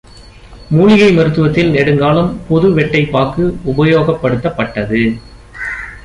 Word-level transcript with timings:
மூலிகை 0.69 1.09
மருத்துவத்தில், 1.17 1.69
நெடுங்காலம் 1.69 2.31
பொது 2.47 2.67
வெட்டை 2.75 3.01
பாக்கு 3.09 3.43
உபயோகப்படுத்தப்பட்டது. 3.65 5.01